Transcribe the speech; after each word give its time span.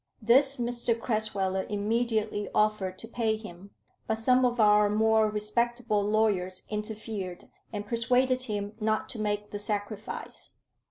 This 0.19 0.55
Mr 0.55 0.99
Crasweller 0.99 1.69
immediately 1.69 2.49
offered 2.55 2.97
to 2.97 3.07
pay 3.07 3.35
him; 3.35 3.69
but 4.07 4.17
some 4.17 4.45
of 4.45 4.59
our 4.59 4.89
more 4.89 5.29
respectable 5.29 6.01
lawyers 6.01 6.63
interfered, 6.69 7.51
and 7.71 7.85
persuaded 7.85 8.41
him 8.41 8.73
not 8.79 9.09
to 9.09 9.19
make 9.19 9.51
the 9.51 9.59
sacrifice. 9.59 10.55